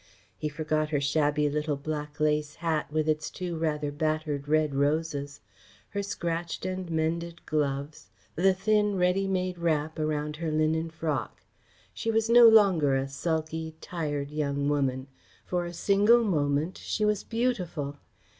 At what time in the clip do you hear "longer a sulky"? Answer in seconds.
12.49-13.75